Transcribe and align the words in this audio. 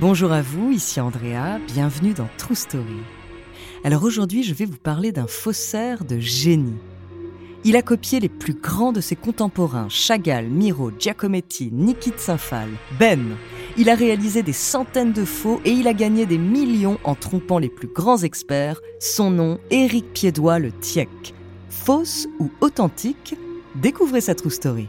Bonjour 0.00 0.32
à 0.32 0.40
vous, 0.40 0.70
ici 0.70 0.98
Andrea, 0.98 1.58
bienvenue 1.66 2.14
dans 2.14 2.28
True 2.38 2.54
Story. 2.54 3.02
Alors 3.84 4.02
aujourd'hui, 4.02 4.42
je 4.42 4.54
vais 4.54 4.64
vous 4.64 4.78
parler 4.78 5.12
d'un 5.12 5.26
faussaire 5.26 6.06
de 6.06 6.18
génie. 6.18 6.78
Il 7.64 7.76
a 7.76 7.82
copié 7.82 8.18
les 8.18 8.30
plus 8.30 8.54
grands 8.54 8.92
de 8.92 9.02
ses 9.02 9.14
contemporains, 9.14 9.90
Chagall, 9.90 10.46
Miro, 10.46 10.90
Giacometti, 10.98 11.68
Niki 11.70 12.12
de 12.12 12.18
Saint-Phal, 12.18 12.70
Ben. 12.98 13.36
Il 13.76 13.90
a 13.90 13.94
réalisé 13.94 14.42
des 14.42 14.54
centaines 14.54 15.12
de 15.12 15.26
faux 15.26 15.60
et 15.66 15.70
il 15.70 15.86
a 15.86 15.92
gagné 15.92 16.24
des 16.24 16.38
millions 16.38 16.98
en 17.04 17.14
trompant 17.14 17.58
les 17.58 17.68
plus 17.68 17.88
grands 17.88 18.22
experts. 18.22 18.80
Son 19.00 19.30
nom, 19.30 19.60
Éric 19.70 20.14
Piédois 20.14 20.60
le 20.60 20.72
Tiec. 20.72 21.34
Fausse 21.68 22.26
ou 22.38 22.50
authentique 22.62 23.34
Découvrez 23.74 24.22
sa 24.22 24.34
true 24.34 24.50
story. 24.50 24.88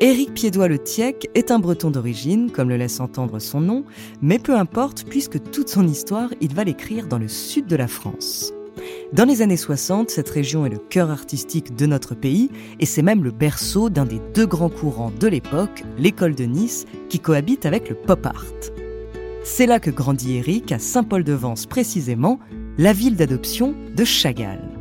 Éric 0.00 0.34
Piédois 0.34 0.66
le 0.66 0.78
Tiec 0.78 1.30
est 1.34 1.52
un 1.52 1.60
breton 1.60 1.90
d'origine, 1.90 2.50
comme 2.50 2.68
le 2.68 2.76
laisse 2.76 2.98
entendre 2.98 3.38
son 3.38 3.60
nom, 3.60 3.84
mais 4.20 4.40
peu 4.40 4.54
importe, 4.56 5.04
puisque 5.08 5.40
toute 5.52 5.68
son 5.68 5.86
histoire, 5.86 6.30
il 6.40 6.52
va 6.52 6.64
l'écrire 6.64 7.06
dans 7.06 7.18
le 7.18 7.28
sud 7.28 7.66
de 7.66 7.76
la 7.76 7.86
France. 7.86 8.52
Dans 9.12 9.24
les 9.24 9.40
années 9.40 9.56
60, 9.56 10.10
cette 10.10 10.28
région 10.28 10.66
est 10.66 10.70
le 10.70 10.78
cœur 10.78 11.10
artistique 11.10 11.76
de 11.76 11.86
notre 11.86 12.16
pays 12.16 12.50
et 12.80 12.86
c'est 12.86 13.02
même 13.02 13.22
le 13.22 13.30
berceau 13.30 13.88
d'un 13.88 14.04
des 14.04 14.20
deux 14.34 14.46
grands 14.46 14.68
courants 14.68 15.12
de 15.18 15.28
l'époque, 15.28 15.84
l'école 15.96 16.34
de 16.34 16.44
Nice, 16.44 16.86
qui 17.08 17.20
cohabite 17.20 17.64
avec 17.64 17.88
le 17.88 17.94
pop 17.94 18.26
art. 18.26 18.44
C'est 19.44 19.66
là 19.66 19.78
que 19.78 19.90
grandit 19.90 20.38
Éric, 20.38 20.72
à 20.72 20.80
Saint-Paul-de-Vence 20.80 21.66
précisément, 21.66 22.40
la 22.78 22.92
ville 22.92 23.14
d'adoption 23.14 23.74
de 23.94 24.04
Chagall. 24.04 24.73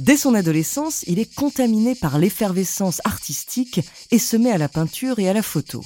Dès 0.00 0.16
son 0.16 0.34
adolescence, 0.34 1.04
il 1.06 1.20
est 1.20 1.32
contaminé 1.32 1.94
par 1.94 2.18
l'effervescence 2.18 3.00
artistique 3.04 3.80
et 4.10 4.18
se 4.18 4.36
met 4.36 4.50
à 4.50 4.58
la 4.58 4.68
peinture 4.68 5.20
et 5.20 5.28
à 5.28 5.32
la 5.32 5.42
photo. 5.42 5.84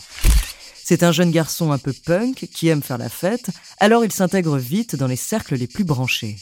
C'est 0.83 1.03
un 1.03 1.13
jeune 1.13 1.31
garçon 1.31 1.73
un 1.73 1.79
peu 1.79 1.93
punk 1.93 2.49
qui 2.51 2.69
aime 2.69 2.83
faire 2.83 2.97
la 2.97 3.11
fête, 3.11 3.51
alors 3.79 4.07
il 4.07 4.13
s'intègre 4.13 4.57
vite 4.57 4.97
dans 4.97 5.07
les 5.07 5.17
cercles 5.17 5.57
les 5.57 5.67
plus 5.67 5.85
branchés. 5.85 6.37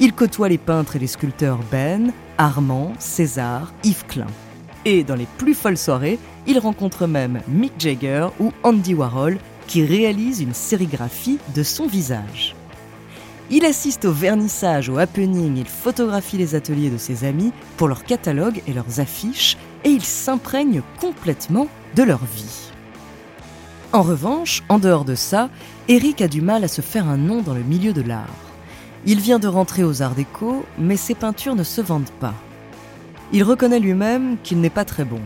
Il 0.00 0.14
côtoie 0.14 0.48
les 0.48 0.58
peintres 0.58 0.96
et 0.96 0.98
les 0.98 1.06
sculpteurs 1.06 1.60
Ben, 1.70 2.12
Armand, 2.38 2.94
César, 2.98 3.74
Yves 3.84 4.06
Klein. 4.06 4.26
Et 4.86 5.04
dans 5.04 5.16
les 5.16 5.26
plus 5.36 5.54
folles 5.54 5.76
soirées, 5.76 6.18
il 6.46 6.58
rencontre 6.58 7.06
même 7.06 7.42
Mick 7.48 7.74
Jagger 7.78 8.28
ou 8.40 8.52
Andy 8.62 8.94
Warhol 8.94 9.38
qui 9.66 9.84
réalisent 9.84 10.40
une 10.40 10.54
sérigraphie 10.54 11.38
de 11.54 11.62
son 11.62 11.86
visage. 11.86 12.54
Il 13.48 13.64
assiste 13.64 14.04
au 14.04 14.12
vernissage, 14.12 14.88
au 14.88 14.98
happening, 14.98 15.56
il 15.56 15.68
photographie 15.68 16.36
les 16.36 16.56
ateliers 16.56 16.90
de 16.90 16.98
ses 16.98 17.24
amis 17.24 17.52
pour 17.76 17.86
leurs 17.86 18.02
catalogues 18.02 18.60
et 18.66 18.72
leurs 18.72 18.98
affiches, 18.98 19.56
et 19.84 19.90
il 19.90 20.02
s'imprègne 20.02 20.82
complètement 21.00 21.68
de 21.94 22.02
leur 22.02 22.24
vie. 22.24 22.72
En 23.92 24.02
revanche, 24.02 24.64
en 24.68 24.80
dehors 24.80 25.04
de 25.04 25.14
ça, 25.14 25.48
Eric 25.86 26.22
a 26.22 26.28
du 26.28 26.40
mal 26.40 26.64
à 26.64 26.68
se 26.68 26.80
faire 26.80 27.06
un 27.06 27.16
nom 27.16 27.40
dans 27.40 27.54
le 27.54 27.62
milieu 27.62 27.92
de 27.92 28.02
l'art. 28.02 28.26
Il 29.06 29.20
vient 29.20 29.38
de 29.38 29.46
rentrer 29.46 29.84
aux 29.84 30.02
arts 30.02 30.16
déco, 30.16 30.64
mais 30.76 30.96
ses 30.96 31.14
peintures 31.14 31.54
ne 31.54 31.62
se 31.62 31.80
vendent 31.80 32.10
pas. 32.18 32.34
Il 33.32 33.44
reconnaît 33.44 33.78
lui-même 33.78 34.38
qu'il 34.42 34.60
n'est 34.60 34.70
pas 34.70 34.84
très 34.84 35.04
bon. 35.04 35.20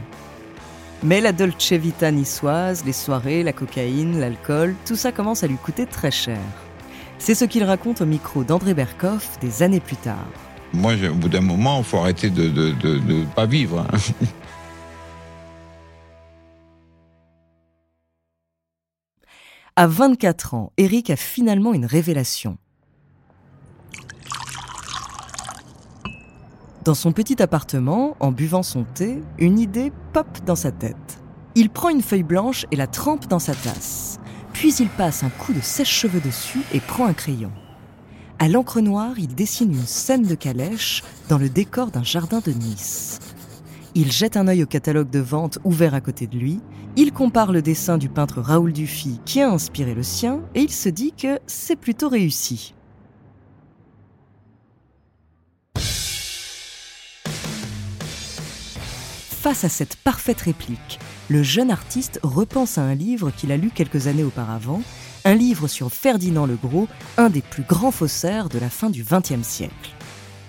Mais 1.03 1.23
la 1.23 1.33
Dolce 1.33 1.73
Vita 1.73 2.11
niçoise, 2.11 2.85
les 2.85 2.93
soirées, 2.93 3.43
la 3.43 3.55
cocaïne, 3.55 4.21
l'alcool, 4.21 4.75
tout 4.85 4.97
ça 4.97 5.11
commence 5.11 5.43
à 5.43 5.47
lui 5.47 5.57
coûter 5.57 5.87
très 5.87 6.11
cher. 6.11 6.39
C'est 7.21 7.35
ce 7.35 7.45
qu'il 7.45 7.63
raconte 7.65 8.01
au 8.01 8.07
micro 8.07 8.45
d'André 8.45 8.73
Berkoff 8.73 9.39
des 9.41 9.63
années 9.63 9.79
plus 9.79 9.97
tard. 9.97 10.27
Moi, 10.73 10.95
au 11.09 11.15
bout 11.15 11.29
d'un 11.29 11.43
moment, 11.43 11.79
il 11.79 11.85
faut 11.85 11.99
arrêter 11.99 12.31
de 12.31 12.49
ne 12.49 13.25
pas 13.35 13.45
vivre. 13.45 13.87
Hein. 13.93 13.99
À 19.77 19.87
24 19.87 20.55
ans, 20.55 20.73
Eric 20.79 21.11
a 21.11 21.17
finalement 21.17 21.75
une 21.75 21.85
révélation. 21.85 22.57
Dans 26.85 26.95
son 26.95 27.13
petit 27.13 27.43
appartement, 27.43 28.17
en 28.21 28.33
buvant 28.33 28.63
son 28.63 28.85
thé, 28.85 29.23
une 29.39 29.59
idée 29.59 29.93
pop 30.15 30.27
dans 30.47 30.57
sa 30.57 30.73
tête. 30.73 31.19
Il 31.55 31.69
prend 31.69 31.91
une 31.91 32.03
feuille 32.03 32.23
blanche 32.23 32.65
et 32.71 32.77
la 32.77 32.87
trempe 32.87 33.27
dans 33.29 33.39
sa 33.39 33.55
tasse. 33.55 34.10
Puis 34.61 34.75
il 34.75 34.91
passe 34.91 35.23
un 35.23 35.31
coup 35.31 35.55
de 35.55 35.61
sèche-cheveux 35.63 36.21
dessus 36.21 36.61
et 36.75 36.81
prend 36.81 37.07
un 37.07 37.15
crayon. 37.15 37.51
À 38.39 38.47
l'encre 38.47 38.83
noire, 38.83 39.15
il 39.19 39.35
dessine 39.35 39.73
une 39.73 39.87
scène 39.87 40.27
de 40.27 40.35
calèche 40.35 41.03
dans 41.31 41.39
le 41.39 41.49
décor 41.49 41.91
d'un 41.91 42.03
jardin 42.05 42.41
de 42.41 42.53
Nice. 42.53 43.21
Il 43.95 44.13
jette 44.13 44.37
un 44.37 44.49
œil 44.49 44.63
au 44.63 44.67
catalogue 44.67 45.09
de 45.09 45.19
vente 45.19 45.59
ouvert 45.65 45.95
à 45.95 46.03
côté 46.03 46.27
de 46.27 46.37
lui, 46.37 46.61
il 46.97 47.11
compare 47.11 47.53
le 47.53 47.63
dessin 47.63 47.97
du 47.97 48.11
peintre 48.11 48.43
Raoul 48.43 48.75
Dufy 48.75 49.19
qui 49.25 49.41
a 49.41 49.51
inspiré 49.51 49.95
le 49.95 50.03
sien 50.03 50.43
et 50.55 50.61
il 50.61 50.71
se 50.71 50.91
dit 50.91 51.15
que 51.17 51.39
c'est 51.47 51.77
plutôt 51.77 52.11
réussi. 52.11 52.75
Face 59.41 59.65
à 59.65 59.71
cette 59.71 59.97
parfaite 59.97 60.43
réplique, 60.43 60.99
le 61.31 61.45
jeune 61.45 61.71
artiste 61.71 62.19
repense 62.25 62.77
à 62.77 62.83
un 62.83 62.97
livre 62.97 63.31
qu'il 63.31 63.53
a 63.53 63.57
lu 63.57 63.71
quelques 63.73 64.09
années 64.09 64.25
auparavant, 64.25 64.83
un 65.25 65.35
livre 65.35 65.69
sur 65.69 65.93
Ferdinand 65.93 66.45
le 66.45 66.57
Gros, 66.57 66.89
un 67.17 67.31
des 67.31 67.41
plus 67.41 67.63
grands 67.63 67.93
faussaires 67.93 68.49
de 68.49 68.59
la 68.59 68.69
fin 68.69 68.91
du 68.91 69.05
XXe 69.05 69.47
siècle. 69.47 69.95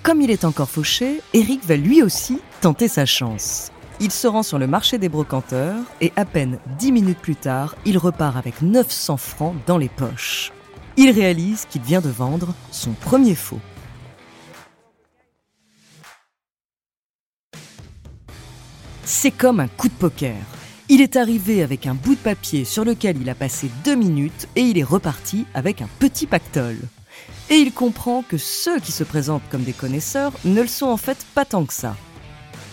Comme 0.01 0.21
il 0.21 0.31
est 0.31 0.43
encore 0.43 0.69
fauché, 0.69 1.21
Eric 1.33 1.63
va 1.65 1.77
lui 1.77 2.01
aussi 2.01 2.39
tenter 2.61 2.87
sa 2.87 3.05
chance. 3.05 3.71
Il 3.99 4.09
se 4.09 4.25
rend 4.25 4.41
sur 4.41 4.57
le 4.57 4.65
marché 4.65 4.97
des 4.97 5.07
brocanteurs 5.09 5.83
et 6.01 6.11
à 6.15 6.25
peine 6.25 6.57
dix 6.79 6.91
minutes 6.91 7.19
plus 7.19 7.35
tard, 7.35 7.75
il 7.85 7.99
repart 7.99 8.35
avec 8.35 8.63
900 8.63 9.17
francs 9.17 9.55
dans 9.67 9.77
les 9.77 9.89
poches. 9.89 10.51
Il 10.97 11.11
réalise 11.11 11.67
qu'il 11.69 11.83
vient 11.83 12.01
de 12.01 12.09
vendre 12.09 12.55
son 12.71 12.93
premier 12.93 13.35
faux. 13.35 13.59
C'est 19.03 19.29
comme 19.29 19.59
un 19.59 19.67
coup 19.67 19.87
de 19.87 19.93
poker. 19.93 20.37
Il 20.93 20.99
est 20.99 21.15
arrivé 21.15 21.63
avec 21.63 21.87
un 21.87 21.93
bout 21.93 22.15
de 22.15 22.19
papier 22.19 22.65
sur 22.65 22.83
lequel 22.83 23.15
il 23.21 23.29
a 23.29 23.33
passé 23.33 23.71
deux 23.85 23.95
minutes 23.95 24.49
et 24.57 24.61
il 24.61 24.77
est 24.77 24.83
reparti 24.83 25.45
avec 25.53 25.81
un 25.81 25.87
petit 25.99 26.27
pactole. 26.27 26.79
Et 27.49 27.55
il 27.55 27.71
comprend 27.71 28.23
que 28.23 28.37
ceux 28.37 28.77
qui 28.77 28.91
se 28.91 29.05
présentent 29.05 29.47
comme 29.49 29.63
des 29.63 29.71
connaisseurs 29.71 30.33
ne 30.43 30.61
le 30.61 30.67
sont 30.67 30.87
en 30.87 30.97
fait 30.97 31.25
pas 31.33 31.45
tant 31.45 31.63
que 31.63 31.71
ça. 31.71 31.95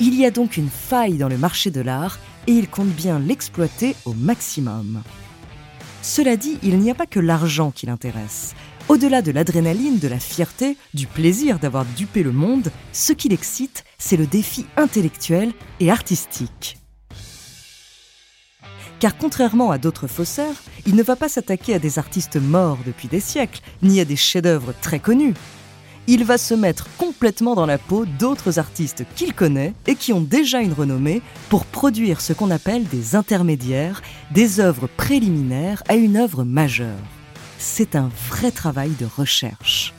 Il 0.01 0.17
y 0.17 0.27
a 0.27 0.33
donc 0.33 0.57
une 0.57 0.69
faille 0.69 1.17
dans 1.17 1.29
le 1.29 1.39
marché 1.39 1.71
de 1.71 1.81
l'art 1.81 2.19
et 2.49 2.55
il 2.55 2.69
compte 2.69 2.89
bien 2.89 3.21
l'exploiter 3.21 3.95
au 4.05 4.15
maximum. 4.15 5.05
Cela 6.03 6.37
dit, 6.37 6.59
il 6.65 6.77
n'y 6.81 6.91
a 6.91 6.97
pas 6.97 7.07
que 7.07 7.21
l'argent 7.21 7.71
qui 7.71 7.87
l'intéresse. 7.87 8.57
Au-delà 8.89 9.23
de 9.23 9.31
l'adrénaline, 9.31 10.01
de 10.01 10.09
la 10.09 10.19
fierté, 10.19 10.77
du 10.93 11.07
plaisir 11.07 11.61
d'avoir 11.61 11.85
dupé 11.85 12.25
le 12.25 12.33
monde, 12.33 12.73
ce 12.93 13.13
qui 13.13 13.29
l'excite, 13.29 13.85
c'est 13.97 14.17
le 14.17 14.27
défi 14.27 14.67
intellectuel 14.77 15.53
et 15.79 15.93
artistique. 15.93 16.79
Car 19.01 19.17
contrairement 19.17 19.71
à 19.71 19.79
d'autres 19.79 20.09
faussaires, 20.09 20.63
il 20.87 20.97
ne 20.97 21.03
va 21.03 21.15
pas 21.15 21.29
s'attaquer 21.29 21.75
à 21.75 21.79
des 21.79 21.99
artistes 21.99 22.37
morts 22.37 22.79
depuis 22.85 23.09
des 23.09 23.21
siècles, 23.21 23.61
ni 23.83 24.01
à 24.01 24.05
des 24.05 24.17
chefs-d'œuvre 24.17 24.75
très 24.81 24.99
connus. 24.99 25.35
Il 26.09 26.25
va 26.25 26.39
se 26.39 26.55
mettre 26.55 26.89
complètement 26.97 27.55
dans 27.55 27.67
la 27.67 27.77
peau 27.77 28.07
d'autres 28.07 28.59
artistes 28.59 29.05
qu'il 29.15 29.35
connaît 29.35 29.75
et 29.87 29.95
qui 29.95 30.13
ont 30.13 30.23
déjà 30.23 30.61
une 30.61 30.73
renommée 30.73 31.21
pour 31.51 31.67
produire 31.67 32.21
ce 32.21 32.33
qu'on 32.33 32.51
appelle 32.51 32.85
des 32.89 33.15
intermédiaires, 33.15 34.03
des 34.33 34.59
œuvres 34.59 34.89
préliminaires 34.89 35.83
à 35.87 35.97
une 35.97 36.17
œuvre 36.17 36.45
majeure. 36.45 36.97
C'est 37.59 37.95
un 37.95 38.11
vrai 38.31 38.51
travail 38.51 38.93
de 38.99 39.07
recherche. 39.07 39.93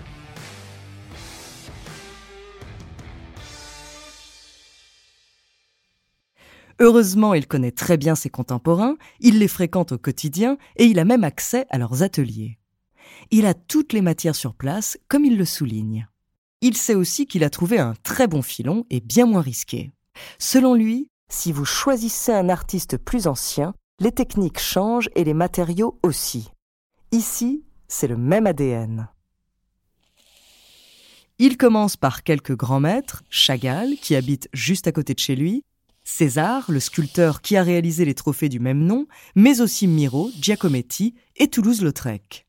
Heureusement, 6.79 7.33
il 7.33 7.45
connaît 7.45 7.71
très 7.71 7.97
bien 7.97 8.15
ses 8.15 8.29
contemporains, 8.29 8.95
il 9.19 9.39
les 9.39 9.49
fréquente 9.49 9.91
au 9.91 9.97
quotidien 9.97 10.57
et 10.77 10.85
il 10.85 10.99
a 10.99 11.05
même 11.05 11.25
accès 11.25 11.65
à 11.69 11.77
leurs 11.77 12.03
ateliers. 12.03 12.57
Il 13.31 13.45
a 13.45 13.53
toutes 13.53 13.91
les 13.91 14.01
matières 14.01 14.35
sur 14.35 14.53
place, 14.53 14.97
comme 15.09 15.25
il 15.25 15.37
le 15.37 15.45
souligne. 15.45 16.07
Il 16.61 16.77
sait 16.77 16.95
aussi 16.95 17.25
qu'il 17.25 17.43
a 17.43 17.49
trouvé 17.49 17.79
un 17.79 17.95
très 18.03 18.27
bon 18.27 18.41
filon 18.41 18.85
et 18.89 19.01
bien 19.01 19.25
moins 19.25 19.41
risqué. 19.41 19.91
Selon 20.37 20.73
lui, 20.73 21.09
si 21.29 21.51
vous 21.51 21.65
choisissez 21.65 22.31
un 22.31 22.49
artiste 22.49 22.97
plus 22.97 23.27
ancien, 23.27 23.73
les 23.99 24.11
techniques 24.11 24.59
changent 24.59 25.09
et 25.15 25.23
les 25.23 25.33
matériaux 25.33 25.99
aussi. 26.03 26.49
Ici, 27.11 27.63
c'est 27.87 28.07
le 28.07 28.17
même 28.17 28.47
ADN. 28.47 29.09
Il 31.39 31.57
commence 31.57 31.95
par 31.95 32.23
quelques 32.23 32.55
grands 32.55 32.81
maîtres, 32.81 33.23
Chagall, 33.29 33.95
qui 34.01 34.15
habite 34.15 34.49
juste 34.53 34.87
à 34.87 34.91
côté 34.91 35.13
de 35.13 35.19
chez 35.19 35.35
lui, 35.35 35.63
César, 36.11 36.69
le 36.69 36.81
sculpteur 36.81 37.41
qui 37.41 37.55
a 37.55 37.63
réalisé 37.63 38.03
les 38.03 38.15
trophées 38.15 38.49
du 38.49 38.59
même 38.59 38.83
nom, 38.83 39.07
mais 39.35 39.61
aussi 39.61 39.87
Miro, 39.87 40.31
Giacometti 40.41 41.15
et 41.37 41.47
Toulouse-Lautrec. 41.47 42.45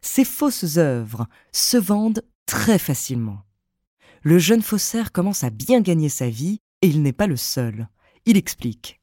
Ces 0.00 0.24
fausses 0.24 0.76
œuvres 0.76 1.26
se 1.50 1.76
vendent 1.76 2.22
très 2.46 2.78
facilement. 2.78 3.40
Le 4.22 4.38
jeune 4.38 4.62
faussaire 4.62 5.10
commence 5.10 5.42
à 5.42 5.50
bien 5.50 5.80
gagner 5.80 6.08
sa 6.08 6.28
vie 6.28 6.60
et 6.82 6.88
il 6.88 7.02
n'est 7.02 7.12
pas 7.12 7.26
le 7.26 7.36
seul. 7.36 7.88
Il 8.26 8.36
explique. 8.36 9.00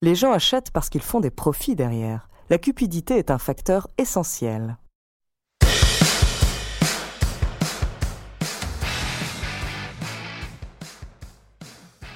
Les 0.00 0.16
gens 0.16 0.32
achètent 0.32 0.72
parce 0.72 0.88
qu'ils 0.88 1.02
font 1.02 1.20
des 1.20 1.30
profits 1.30 1.76
derrière. 1.76 2.28
La 2.50 2.58
cupidité 2.58 3.18
est 3.18 3.30
un 3.30 3.38
facteur 3.38 3.88
essentiel. 3.98 4.78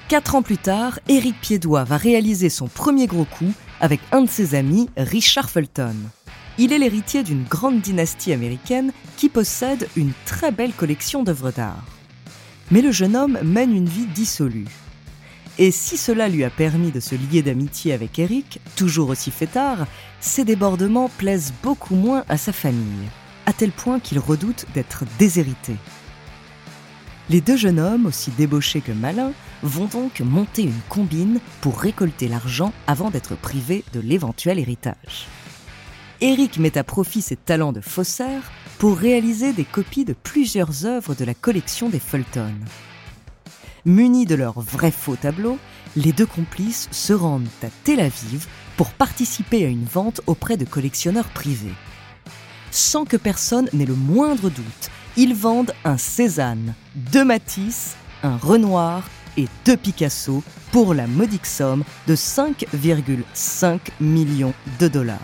Quatre 0.07 0.35
ans 0.35 0.41
plus 0.41 0.57
tard, 0.57 1.01
Eric 1.09 1.35
Piédois 1.41 1.83
va 1.83 1.97
réaliser 1.97 2.47
son 2.47 2.67
premier 2.67 3.07
gros 3.07 3.25
coup 3.25 3.51
avec 3.81 3.99
un 4.13 4.21
de 4.21 4.29
ses 4.29 4.55
amis, 4.55 4.89
Richard 4.95 5.49
Fulton. 5.49 5.95
Il 6.57 6.71
est 6.71 6.79
l'héritier 6.79 7.23
d'une 7.23 7.43
grande 7.43 7.81
dynastie 7.81 8.31
américaine 8.31 8.93
qui 9.17 9.27
possède 9.27 9.89
une 9.97 10.13
très 10.25 10.53
belle 10.53 10.71
collection 10.71 11.23
d'œuvres 11.23 11.51
d'art. 11.51 11.83
Mais 12.71 12.81
le 12.81 12.93
jeune 12.93 13.17
homme 13.17 13.37
mène 13.43 13.75
une 13.75 13.89
vie 13.89 14.05
dissolue. 14.05 14.69
Et 15.57 15.71
si 15.71 15.97
cela 15.97 16.29
lui 16.29 16.45
a 16.45 16.49
permis 16.49 16.91
de 16.91 17.01
se 17.01 17.15
lier 17.15 17.41
d'amitié 17.41 17.91
avec 17.91 18.17
Eric, 18.17 18.61
toujours 18.77 19.09
aussi 19.09 19.29
fêtard, 19.29 19.87
ses 20.21 20.45
débordements 20.45 21.09
plaisent 21.17 21.53
beaucoup 21.63 21.95
moins 21.95 22.23
à 22.29 22.37
sa 22.37 22.53
famille, 22.53 23.09
à 23.45 23.51
tel 23.51 23.71
point 23.71 23.99
qu'il 23.99 24.19
redoute 24.19 24.67
d'être 24.73 25.03
déshérité. 25.19 25.75
Les 27.29 27.41
deux 27.41 27.57
jeunes 27.57 27.79
hommes, 27.79 28.05
aussi 28.05 28.31
débauchés 28.31 28.79
que 28.79 28.93
malins, 28.93 29.33
vont 29.61 29.85
donc 29.85 30.21
monter 30.21 30.63
une 30.63 30.79
combine 30.87 31.39
pour 31.59 31.77
récolter 31.77 32.29
l'argent 32.29 32.71
avant 32.87 33.09
d'être 33.09 33.35
privés 33.35 33.83
de 33.93 33.99
l'éventuel 33.99 34.59
héritage. 34.59 35.27
Eric 36.21 36.57
met 36.57 36.77
à 36.77 36.85
profit 36.85 37.21
ses 37.21 37.35
talents 37.35 37.73
de 37.73 37.81
faussaire 37.81 38.49
pour 38.79 38.97
réaliser 38.97 39.51
des 39.51 39.65
copies 39.65 40.05
de 40.05 40.13
plusieurs 40.13 40.85
œuvres 40.85 41.15
de 41.15 41.25
la 41.25 41.33
collection 41.33 41.89
des 41.89 41.99
Fulton. 41.99 42.53
Munis 43.83 44.25
de 44.25 44.35
leurs 44.35 44.61
vrais 44.61 44.91
faux 44.91 45.17
tableaux, 45.17 45.57
les 45.97 46.13
deux 46.13 46.25
complices 46.25 46.87
se 46.91 47.13
rendent 47.13 47.47
à 47.61 47.67
Tel 47.83 47.99
Aviv 47.99 48.47
pour 48.77 48.91
participer 48.91 49.65
à 49.65 49.67
une 49.67 49.85
vente 49.85 50.21
auprès 50.27 50.55
de 50.55 50.65
collectionneurs 50.65 51.29
privés. 51.29 51.73
Sans 52.71 53.05
que 53.05 53.17
personne 53.17 53.69
n'ait 53.73 53.85
le 53.85 53.95
moindre 53.95 54.49
doute, 54.49 54.91
ils 55.17 55.33
vendent 55.33 55.73
un 55.83 55.97
Cézanne, 55.97 56.75
deux 56.95 57.25
Matisse, 57.25 57.97
un 58.21 58.37
Renoir 58.37 59.09
et 59.35 59.47
deux 59.65 59.75
Picasso 59.75 60.43
pour 60.71 60.93
la 60.93 61.07
modique 61.07 61.47
somme 61.47 61.83
de 62.05 62.15
5,5 62.15 63.79
millions 63.99 64.53
de 64.79 64.87
dollars. 64.87 65.19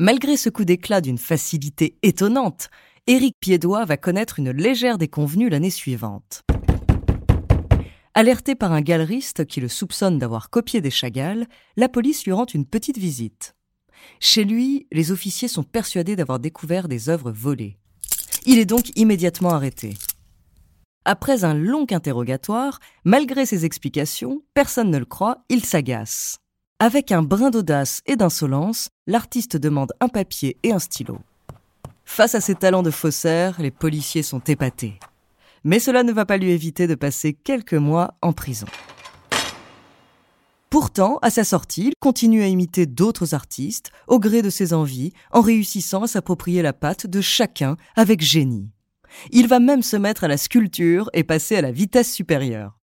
Malgré 0.00 0.36
ce 0.36 0.50
coup 0.50 0.64
d'éclat 0.64 1.00
d'une 1.00 1.18
facilité 1.18 1.96
étonnante, 2.02 2.68
Éric 3.06 3.36
Piédois 3.38 3.84
va 3.84 3.96
connaître 3.96 4.40
une 4.40 4.50
légère 4.50 4.98
déconvenue 4.98 5.48
l'année 5.48 5.70
suivante. 5.70 6.42
Alerté 8.14 8.56
par 8.56 8.72
un 8.72 8.80
galeriste 8.80 9.46
qui 9.46 9.60
le 9.60 9.68
soupçonne 9.68 10.18
d'avoir 10.18 10.50
copié 10.50 10.80
des 10.80 10.90
Chagall, 10.90 11.46
la 11.76 11.88
police 11.88 12.24
lui 12.24 12.32
rend 12.32 12.46
une 12.46 12.66
petite 12.66 12.98
visite. 12.98 13.54
Chez 14.20 14.44
lui, 14.44 14.86
les 14.92 15.10
officiers 15.12 15.48
sont 15.48 15.62
persuadés 15.62 16.16
d'avoir 16.16 16.38
découvert 16.38 16.88
des 16.88 17.08
œuvres 17.08 17.32
volées. 17.32 17.76
Il 18.46 18.58
est 18.58 18.64
donc 18.64 18.90
immédiatement 18.96 19.50
arrêté. 19.50 19.94
Après 21.04 21.44
un 21.44 21.54
long 21.54 21.86
interrogatoire, 21.90 22.78
malgré 23.04 23.46
ses 23.46 23.64
explications, 23.64 24.42
personne 24.54 24.90
ne 24.90 24.98
le 24.98 25.04
croit, 25.04 25.44
il 25.48 25.64
s'agace. 25.64 26.38
Avec 26.78 27.12
un 27.12 27.22
brin 27.22 27.50
d'audace 27.50 28.02
et 28.06 28.16
d'insolence, 28.16 28.88
l'artiste 29.06 29.56
demande 29.56 29.92
un 30.00 30.08
papier 30.08 30.56
et 30.62 30.72
un 30.72 30.78
stylo. 30.78 31.18
Face 32.04 32.34
à 32.34 32.40
ses 32.40 32.54
talents 32.54 32.82
de 32.82 32.90
faussaire, 32.90 33.60
les 33.60 33.70
policiers 33.70 34.22
sont 34.22 34.40
épatés. 34.40 34.98
Mais 35.64 35.78
cela 35.78 36.02
ne 36.02 36.12
va 36.12 36.26
pas 36.26 36.36
lui 36.36 36.50
éviter 36.50 36.86
de 36.86 36.94
passer 36.94 37.32
quelques 37.32 37.74
mois 37.74 38.14
en 38.20 38.32
prison. 38.32 38.66
Pourtant, 40.72 41.18
à 41.20 41.28
sa 41.28 41.44
sortie, 41.44 41.88
il 41.88 41.92
continue 42.00 42.42
à 42.42 42.46
imiter 42.46 42.86
d'autres 42.86 43.34
artistes, 43.34 43.92
au 44.06 44.18
gré 44.18 44.40
de 44.40 44.48
ses 44.48 44.72
envies, 44.72 45.12
en 45.30 45.42
réussissant 45.42 46.04
à 46.04 46.06
s'approprier 46.06 46.62
la 46.62 46.72
patte 46.72 47.06
de 47.06 47.20
chacun 47.20 47.76
avec 47.94 48.22
génie. 48.22 48.70
Il 49.32 49.48
va 49.48 49.60
même 49.60 49.82
se 49.82 49.98
mettre 49.98 50.24
à 50.24 50.28
la 50.28 50.38
sculpture 50.38 51.10
et 51.12 51.24
passer 51.24 51.56
à 51.56 51.60
la 51.60 51.72
vitesse 51.72 52.10
supérieure. 52.10 52.78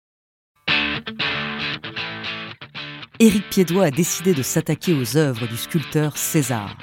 Éric 3.21 3.49
Piédois 3.51 3.85
a 3.85 3.91
décidé 3.93 4.35
de 4.35 4.43
s'attaquer 4.43 4.93
aux 4.93 5.17
œuvres 5.17 5.47
du 5.47 5.57
sculpteur 5.57 6.17
César. 6.17 6.77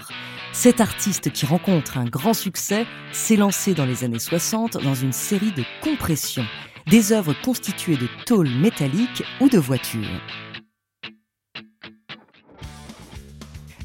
Cet 0.54 0.80
artiste 0.80 1.34
qui 1.34 1.46
rencontre 1.46 1.98
un 1.98 2.06
grand 2.06 2.34
succès 2.34 2.86
s'est 3.12 3.36
lancé 3.36 3.74
dans 3.74 3.86
les 3.86 4.06
années 4.06 4.20
60 4.20 4.82
dans 4.82 4.96
une 4.96 5.12
série 5.12 5.52
de 5.52 5.66
compressions, 5.84 6.48
des 6.88 7.12
œuvres 7.12 7.36
constituées 7.44 7.98
de 7.98 8.08
tôles 8.26 8.56
métalliques 8.62 9.26
ou 9.42 9.50
de 9.50 9.58
voitures. 9.58 10.22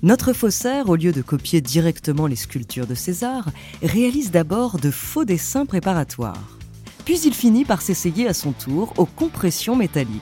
Notre 0.03 0.33
faussaire, 0.33 0.89
au 0.89 0.95
lieu 0.95 1.11
de 1.11 1.23
copier 1.23 1.61
directement 1.61 2.29
les 2.29 2.37
sculptures 2.37 2.87
de 2.87 2.95
César, 2.95 3.49
réalise 3.83 4.31
d'abord 4.31 4.79
de 4.79 4.93
faux 4.93 5.25
dessins 5.25 5.67
préparatoires. 5.67 6.57
Puis 7.05 7.21
il 7.25 7.35
finit 7.35 7.65
par 7.65 7.83
s'essayer 7.83 8.29
à 8.29 8.35
son 8.35 8.53
tour 8.53 8.93
aux 8.97 9.07
compressions 9.07 9.75
métalliques. 9.75 10.21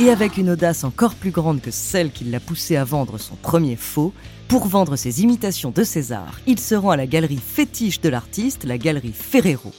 Et 0.00 0.10
avec 0.10 0.38
une 0.38 0.50
audace 0.50 0.82
encore 0.82 1.14
plus 1.14 1.30
grande 1.30 1.60
que 1.60 1.70
celle 1.70 2.10
qui 2.10 2.24
l'a 2.24 2.40
poussé 2.40 2.74
à 2.74 2.82
vendre 2.82 3.16
son 3.18 3.36
premier 3.36 3.76
faux, 3.76 4.12
pour 4.48 4.66
vendre 4.66 4.96
ses 4.96 5.22
imitations 5.22 5.70
de 5.70 5.84
César, 5.84 6.40
il 6.48 6.58
se 6.58 6.74
rend 6.74 6.90
à 6.90 6.96
la 6.96 7.06
galerie 7.06 7.40
fétiche 7.44 8.00
de 8.00 8.08
l'artiste, 8.08 8.64
la 8.64 8.76
galerie 8.76 9.14
Ferrero. 9.14 9.72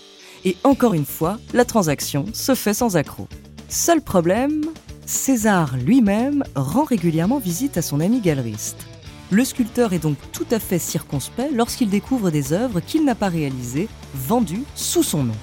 Et 0.46 0.56
encore 0.64 0.94
une 0.94 1.06
fois, 1.06 1.38
la 1.54 1.66
transaction 1.66 2.26
se 2.32 2.56
fait 2.56 2.74
sans 2.74 2.96
accroc. 2.96 3.28
Seul 3.68 4.02
problème, 4.02 4.62
César 5.06 5.78
lui-même 5.78 6.44
rend 6.56 6.84
régulièrement 6.84 7.38
visite 7.38 7.78
à 7.78 7.84
son 7.84 8.00
ami 8.00 8.22
galeriste. 8.22 8.88
Le 9.30 9.46
sculpteur 9.46 9.94
est 9.94 10.00
donc 10.00 10.18
tout 10.32 10.48
à 10.50 10.60
fait 10.60 10.80
circonspect 10.80 11.52
lorsqu'il 11.54 11.90
découvre 11.90 12.32
des 12.32 12.54
œuvres 12.54 12.80
qu'il 12.80 13.06
n'a 13.06 13.16
pas 13.16 13.30
réalisées, 13.30 13.88
vendues 14.16 14.64
sous 14.74 15.04
son 15.04 15.24
nom. 15.24 15.36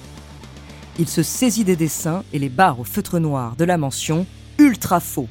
Il 0.99 1.07
se 1.07 1.23
saisit 1.23 1.63
des 1.63 1.77
dessins 1.77 2.23
et 2.33 2.39
les 2.39 2.49
barre 2.49 2.81
au 2.81 2.83
feutre 2.83 3.19
noir 3.19 3.55
de 3.55 3.63
la 3.63 3.77
mention 3.77 4.25
ultra 4.57 4.99
faux. 4.99 5.29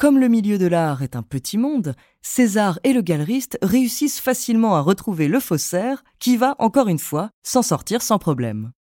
Comme 0.00 0.18
le 0.18 0.28
milieu 0.28 0.56
de 0.56 0.64
l'art 0.64 1.02
est 1.02 1.14
un 1.14 1.22
petit 1.22 1.58
monde, 1.58 1.94
César 2.22 2.80
et 2.84 2.94
le 2.94 3.02
galeriste 3.02 3.58
réussissent 3.60 4.18
facilement 4.18 4.74
à 4.74 4.80
retrouver 4.80 5.28
le 5.28 5.40
faussaire 5.40 6.04
qui 6.18 6.38
va, 6.38 6.56
encore 6.58 6.88
une 6.88 6.98
fois, 6.98 7.28
s'en 7.42 7.60
sortir 7.60 8.00
sans 8.00 8.18
problème. 8.18 8.72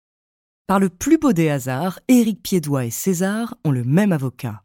Par 0.69 0.79
le 0.79 0.89
plus 0.89 1.19
beau 1.19 1.33
des 1.33 1.51
hasards, 1.51 1.99
Éric 2.07 2.41
Piédois 2.41 2.85
et 2.85 2.93
César 2.93 3.57
ont 3.65 3.73
le 3.73 3.83
même 3.83 4.13
avocat. 4.13 4.63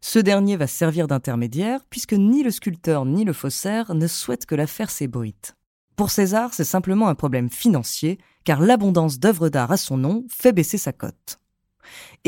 Ce 0.00 0.18
dernier 0.18 0.56
va 0.56 0.66
servir 0.66 1.06
d'intermédiaire 1.06 1.84
puisque 1.88 2.14
ni 2.14 2.42
le 2.42 2.50
sculpteur 2.50 3.04
ni 3.04 3.24
le 3.24 3.32
faussaire 3.32 3.94
ne 3.94 4.08
souhaitent 4.08 4.46
que 4.46 4.56
l'affaire 4.56 4.90
s'ébruite. 4.90 5.54
Pour 5.94 6.10
César, 6.10 6.54
c'est 6.54 6.64
simplement 6.64 7.06
un 7.06 7.14
problème 7.14 7.50
financier 7.50 8.18
car 8.42 8.60
l'abondance 8.60 9.20
d'œuvres 9.20 9.48
d'art 9.48 9.70
à 9.70 9.76
son 9.76 9.96
nom 9.96 10.24
fait 10.28 10.52
baisser 10.52 10.76
sa 10.76 10.92
cote. 10.92 11.38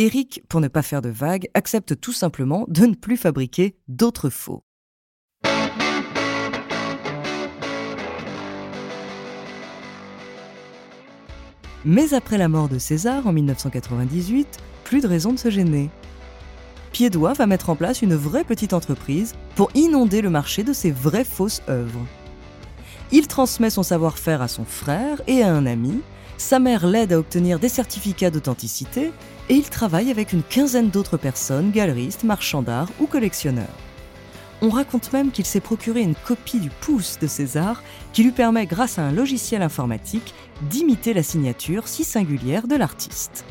Éric, 0.00 0.42
pour 0.48 0.62
ne 0.62 0.68
pas 0.68 0.80
faire 0.80 1.02
de 1.02 1.10
vagues, 1.10 1.48
accepte 1.52 2.00
tout 2.00 2.14
simplement 2.14 2.64
de 2.68 2.86
ne 2.86 2.94
plus 2.94 3.18
fabriquer 3.18 3.76
d'autres 3.86 4.30
faux. 4.30 4.64
Mais 11.84 12.14
après 12.14 12.38
la 12.38 12.48
mort 12.48 12.70
de 12.70 12.78
César 12.78 13.26
en 13.26 13.34
1998, 13.34 14.56
plus 14.84 15.02
de 15.02 15.06
raison 15.06 15.34
de 15.34 15.38
se 15.38 15.50
gêner. 15.50 15.90
Piédois 16.92 17.34
va 17.34 17.46
mettre 17.46 17.68
en 17.68 17.76
place 17.76 18.00
une 18.00 18.14
vraie 18.14 18.44
petite 18.44 18.72
entreprise 18.72 19.34
pour 19.54 19.70
inonder 19.74 20.22
le 20.22 20.30
marché 20.30 20.64
de 20.64 20.72
ses 20.72 20.92
vraies 20.92 21.24
fausses 21.24 21.60
œuvres. 21.68 22.06
Il 23.12 23.26
transmet 23.26 23.68
son 23.68 23.82
savoir-faire 23.82 24.40
à 24.40 24.48
son 24.48 24.64
frère 24.64 25.20
et 25.26 25.42
à 25.42 25.52
un 25.52 25.66
ami, 25.66 26.00
sa 26.40 26.58
mère 26.58 26.86
l'aide 26.86 27.12
à 27.12 27.18
obtenir 27.18 27.58
des 27.58 27.68
certificats 27.68 28.30
d'authenticité 28.30 29.12
et 29.48 29.54
il 29.54 29.68
travaille 29.68 30.10
avec 30.10 30.32
une 30.32 30.42
quinzaine 30.42 30.88
d'autres 30.88 31.18
personnes, 31.18 31.70
galeristes, 31.70 32.24
marchands 32.24 32.62
d'art 32.62 32.88
ou 32.98 33.06
collectionneurs. 33.06 33.76
On 34.62 34.70
raconte 34.70 35.12
même 35.12 35.32
qu'il 35.32 35.44
s'est 35.44 35.60
procuré 35.60 36.00
une 36.00 36.14
copie 36.14 36.58
du 36.58 36.70
pouce 36.70 37.18
de 37.20 37.26
César 37.26 37.82
qui 38.12 38.22
lui 38.22 38.30
permet, 38.30 38.66
grâce 38.66 38.98
à 38.98 39.02
un 39.02 39.12
logiciel 39.12 39.62
informatique, 39.62 40.34
d'imiter 40.62 41.12
la 41.12 41.22
signature 41.22 41.86
si 41.86 42.04
singulière 42.04 42.66
de 42.66 42.76
l'artiste. 42.76 43.44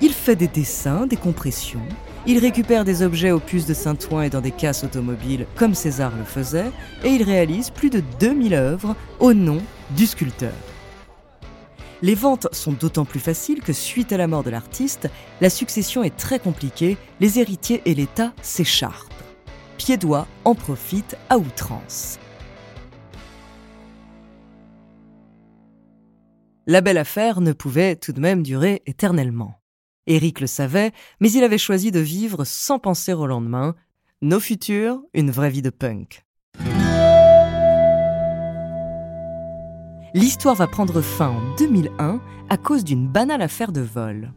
Il 0.00 0.12
fait 0.12 0.36
des 0.36 0.48
dessins, 0.48 1.06
des 1.06 1.16
compressions, 1.16 1.86
il 2.26 2.38
récupère 2.38 2.84
des 2.84 3.02
objets 3.02 3.32
aux 3.32 3.40
puces 3.40 3.66
de 3.66 3.74
Saint-Ouen 3.74 4.22
et 4.22 4.30
dans 4.30 4.40
des 4.40 4.50
casses 4.50 4.84
automobiles 4.84 5.46
comme 5.56 5.74
César 5.74 6.12
le 6.16 6.24
faisait, 6.24 6.70
et 7.04 7.10
il 7.10 7.22
réalise 7.22 7.70
plus 7.70 7.90
de 7.90 8.02
2000 8.18 8.54
œuvres 8.54 8.96
au 9.18 9.34
nom 9.34 9.58
du 9.96 10.06
sculpteur. 10.06 10.54
Les 12.02 12.14
ventes 12.14 12.48
sont 12.52 12.72
d'autant 12.72 13.04
plus 13.04 13.20
faciles 13.20 13.60
que 13.60 13.72
suite 13.72 14.12
à 14.12 14.16
la 14.16 14.26
mort 14.26 14.42
de 14.42 14.50
l'artiste, 14.50 15.08
la 15.40 15.50
succession 15.50 16.02
est 16.02 16.16
très 16.16 16.38
compliquée, 16.38 16.96
les 17.20 17.38
héritiers 17.38 17.82
et 17.84 17.94
l'État 17.94 18.32
s'écharpent. 18.40 19.12
Piédois 19.76 20.26
en 20.44 20.54
profite 20.54 21.16
à 21.28 21.38
outrance. 21.38 22.18
La 26.66 26.80
belle 26.80 26.98
affaire 26.98 27.40
ne 27.40 27.52
pouvait 27.52 27.96
tout 27.96 28.12
de 28.12 28.20
même 28.20 28.42
durer 28.42 28.82
éternellement. 28.86 29.60
Éric 30.06 30.40
le 30.40 30.46
savait, 30.46 30.92
mais 31.20 31.30
il 31.30 31.44
avait 31.44 31.58
choisi 31.58 31.90
de 31.90 32.00
vivre 32.00 32.44
sans 32.44 32.78
penser 32.78 33.12
au 33.12 33.26
lendemain. 33.26 33.74
Nos 34.22 34.40
futurs, 34.40 35.00
une 35.12 35.30
vraie 35.30 35.50
vie 35.50 35.62
de 35.62 35.70
punk. 35.70 36.24
L'histoire 40.12 40.56
va 40.56 40.66
prendre 40.66 41.00
fin 41.00 41.28
en 41.28 41.56
2001 41.56 42.20
à 42.48 42.56
cause 42.56 42.82
d'une 42.82 43.06
banale 43.06 43.42
affaire 43.42 43.70
de 43.70 43.80
vol. 43.80 44.32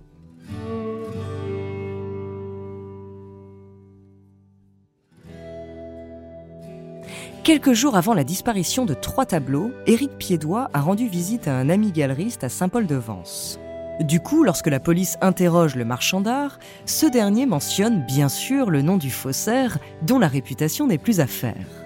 Quelques 7.43 7.73
jours 7.73 7.97
avant 7.97 8.13
la 8.13 8.23
disparition 8.23 8.85
de 8.85 8.93
trois 8.93 9.25
tableaux, 9.25 9.71
Éric 9.87 10.11
Piédois 10.17 10.69
a 10.73 10.79
rendu 10.79 11.07
visite 11.07 11.47
à 11.47 11.55
un 11.55 11.69
ami 11.69 11.91
galeriste 11.91 12.43
à 12.43 12.49
Saint-Paul-de-Vence. 12.49 13.59
Du 13.99 14.19
coup, 14.19 14.43
lorsque 14.43 14.67
la 14.67 14.79
police 14.79 15.17
interroge 15.21 15.75
le 15.75 15.85
marchand 15.85 16.21
d'art, 16.21 16.59
ce 16.85 17.07
dernier 17.07 17.47
mentionne 17.47 18.05
bien 18.05 18.29
sûr 18.29 18.69
le 18.69 18.81
nom 18.83 18.97
du 18.97 19.09
faussaire 19.09 19.79
dont 20.03 20.19
la 20.19 20.27
réputation 20.27 20.87
n'est 20.87 20.97
plus 20.97 21.19
à 21.19 21.27
faire. 21.27 21.82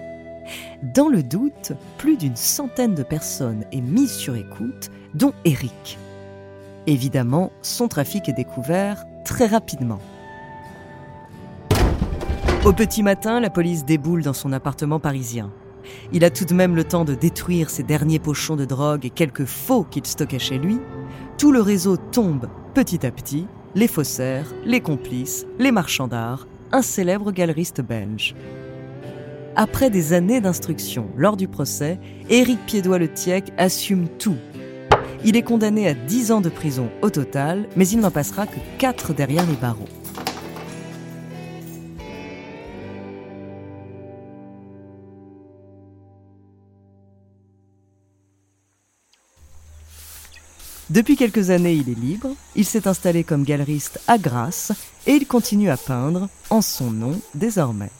Dans 0.82 1.08
le 1.08 1.24
doute, 1.24 1.72
plus 1.96 2.16
d'une 2.16 2.36
centaine 2.36 2.94
de 2.94 3.02
personnes 3.02 3.64
est 3.72 3.80
mise 3.80 4.12
sur 4.12 4.36
écoute, 4.36 4.90
dont 5.12 5.32
Eric. 5.44 5.98
Évidemment, 6.86 7.50
son 7.62 7.88
trafic 7.88 8.28
est 8.28 8.32
découvert 8.32 9.04
très 9.24 9.46
rapidement. 9.46 9.98
Au 12.64 12.72
petit 12.72 13.02
matin, 13.02 13.40
la 13.40 13.50
police 13.50 13.84
déboule 13.84 14.22
dans 14.22 14.32
son 14.32 14.52
appartement 14.52 15.00
parisien. 15.00 15.50
Il 16.12 16.22
a 16.24 16.30
tout 16.30 16.44
de 16.44 16.54
même 16.54 16.76
le 16.76 16.84
temps 16.84 17.04
de 17.04 17.16
détruire 17.16 17.70
ses 17.70 17.82
derniers 17.82 18.20
pochons 18.20 18.54
de 18.54 18.64
drogue 18.64 19.04
et 19.04 19.10
quelques 19.10 19.46
faux 19.46 19.82
qu'il 19.82 20.06
stockait 20.06 20.38
chez 20.38 20.58
lui. 20.58 20.78
Tout 21.38 21.50
le 21.50 21.60
réseau 21.60 21.96
tombe 21.96 22.48
petit 22.74 23.04
à 23.04 23.10
petit, 23.10 23.48
les 23.74 23.88
faussaires, 23.88 24.46
les 24.64 24.80
complices, 24.80 25.44
les 25.58 25.72
marchands 25.72 26.06
d'art, 26.06 26.46
un 26.70 26.82
célèbre 26.82 27.32
galeriste 27.32 27.80
belge. 27.80 28.36
Après 29.60 29.90
des 29.90 30.12
années 30.12 30.40
d'instruction 30.40 31.10
lors 31.16 31.36
du 31.36 31.48
procès, 31.48 31.98
Éric 32.30 32.64
Piédois-Le 32.66 33.12
Tiec 33.12 33.52
assume 33.58 34.06
tout. 34.06 34.36
Il 35.24 35.36
est 35.36 35.42
condamné 35.42 35.88
à 35.88 35.94
10 35.94 36.30
ans 36.30 36.40
de 36.40 36.48
prison 36.48 36.88
au 37.02 37.10
total, 37.10 37.68
mais 37.74 37.88
il 37.88 37.98
n'en 37.98 38.12
passera 38.12 38.46
que 38.46 38.60
4 38.78 39.14
derrière 39.14 39.44
les 39.44 39.56
barreaux. 39.56 39.88
Depuis 50.88 51.16
quelques 51.16 51.50
années, 51.50 51.74
il 51.74 51.90
est 51.90 51.98
libre, 51.98 52.28
il 52.54 52.64
s'est 52.64 52.86
installé 52.86 53.24
comme 53.24 53.42
galeriste 53.42 54.00
à 54.06 54.18
Grasse 54.18 54.70
et 55.08 55.14
il 55.14 55.26
continue 55.26 55.70
à 55.70 55.76
peindre 55.76 56.28
en 56.48 56.62
son 56.62 56.92
nom 56.92 57.20
désormais. 57.34 57.90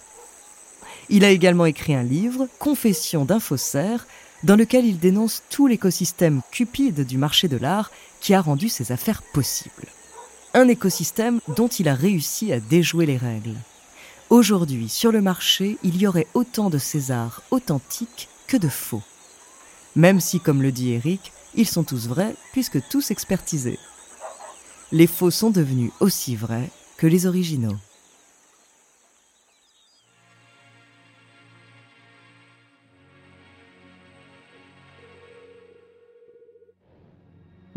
Il 1.10 1.24
a 1.24 1.30
également 1.30 1.66
écrit 1.66 1.94
un 1.94 2.02
livre, 2.02 2.48
Confession 2.58 3.24
d'un 3.24 3.40
faussaire, 3.40 4.06
dans 4.44 4.56
lequel 4.56 4.84
il 4.84 4.98
dénonce 4.98 5.42
tout 5.50 5.66
l'écosystème 5.66 6.42
cupide 6.50 7.06
du 7.06 7.18
marché 7.18 7.48
de 7.48 7.56
l'art 7.56 7.90
qui 8.20 8.34
a 8.34 8.40
rendu 8.40 8.68
ses 8.68 8.92
affaires 8.92 9.22
possibles. 9.22 9.86
Un 10.54 10.68
écosystème 10.68 11.40
dont 11.56 11.68
il 11.68 11.88
a 11.88 11.94
réussi 11.94 12.52
à 12.52 12.60
déjouer 12.60 13.06
les 13.06 13.16
règles. 13.16 13.56
Aujourd'hui, 14.30 14.88
sur 14.88 15.10
le 15.10 15.22
marché, 15.22 15.78
il 15.82 15.96
y 15.96 16.06
aurait 16.06 16.26
autant 16.34 16.68
de 16.68 16.78
Césars 16.78 17.42
authentiques 17.50 18.28
que 18.46 18.56
de 18.56 18.68
faux. 18.68 19.02
Même 19.96 20.20
si, 20.20 20.40
comme 20.40 20.62
le 20.62 20.72
dit 20.72 20.92
Eric, 20.92 21.32
ils 21.54 21.66
sont 21.66 21.84
tous 21.84 22.06
vrais 22.08 22.34
puisque 22.52 22.86
tous 22.88 23.10
expertisés. 23.10 23.78
Les 24.92 25.06
faux 25.06 25.30
sont 25.30 25.50
devenus 25.50 25.90
aussi 26.00 26.36
vrais 26.36 26.70
que 26.96 27.06
les 27.06 27.26
originaux. 27.26 27.76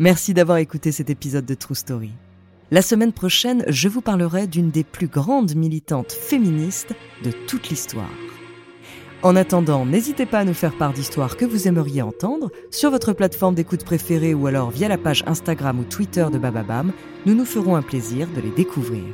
Merci 0.02 0.34
d'avoir 0.34 0.58
écouté 0.58 0.90
cet 0.90 1.10
épisode 1.10 1.46
de 1.46 1.54
True 1.54 1.76
Story. 1.76 2.10
La 2.72 2.82
semaine 2.82 3.12
prochaine, 3.12 3.64
je 3.68 3.88
vous 3.88 4.00
parlerai 4.00 4.48
d'une 4.48 4.72
des 4.72 4.82
plus 4.82 5.06
grandes 5.06 5.54
militantes 5.54 6.10
féministes 6.10 6.92
de 7.22 7.30
toute 7.30 7.68
l'histoire. 7.68 8.10
En 9.22 9.36
attendant, 9.36 9.86
n'hésitez 9.86 10.26
pas 10.26 10.40
à 10.40 10.44
nous 10.44 10.54
faire 10.54 10.76
part 10.76 10.92
d'histoires 10.92 11.36
que 11.36 11.44
vous 11.44 11.68
aimeriez 11.68 12.02
entendre 12.02 12.50
sur 12.72 12.90
votre 12.90 13.12
plateforme 13.12 13.54
d'écoute 13.54 13.84
préférée 13.84 14.34
ou 14.34 14.48
alors 14.48 14.72
via 14.72 14.88
la 14.88 14.98
page 14.98 15.22
Instagram 15.28 15.78
ou 15.78 15.84
Twitter 15.84 16.26
de 16.32 16.38
Bababam. 16.38 16.90
Nous 17.24 17.36
nous 17.36 17.44
ferons 17.44 17.76
un 17.76 17.82
plaisir 17.82 18.26
de 18.34 18.40
les 18.40 18.50
découvrir. 18.50 19.04